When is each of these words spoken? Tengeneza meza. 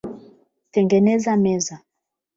Tengeneza 0.73 1.31
meza. 1.43 1.75